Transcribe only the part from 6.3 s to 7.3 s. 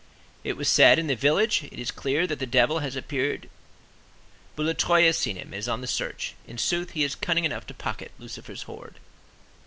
In sooth, he is